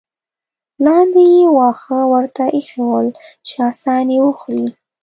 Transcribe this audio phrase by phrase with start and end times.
[0.83, 3.07] لاندې یې واښه ورته اېښي ول
[3.47, 4.67] چې اسان یې وخوري.